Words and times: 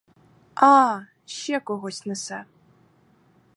А, 0.55 1.01
ще 1.25 1.59
когось 1.59 2.05
несе. 2.05 2.45